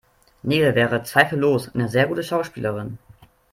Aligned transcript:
Nele 0.43 0.73
wäre 0.73 1.03
zweifellos 1.03 1.75
eine 1.75 1.87
sehr 1.87 2.07
gute 2.07 2.23
Schauspielerin. 2.23 2.97